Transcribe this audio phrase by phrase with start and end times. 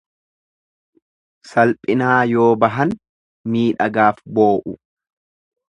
[1.49, 2.95] Salphinaa yoo bahan
[3.55, 4.77] miidhagaaf boo'u.